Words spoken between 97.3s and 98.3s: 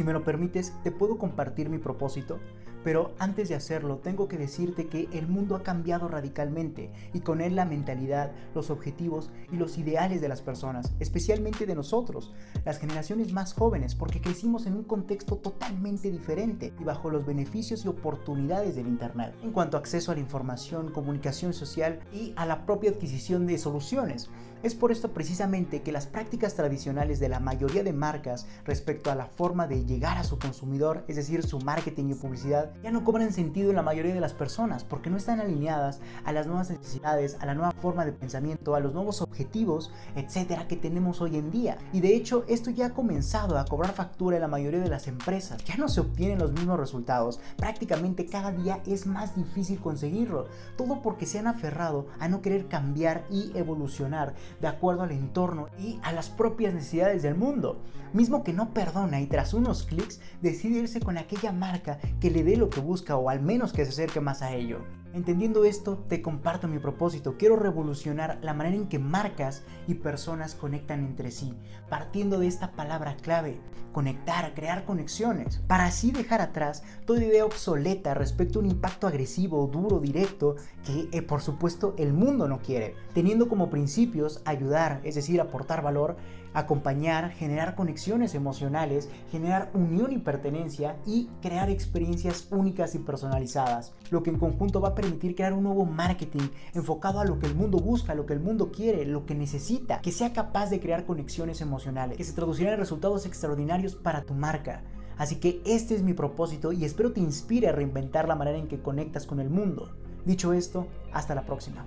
que el mundo busca, lo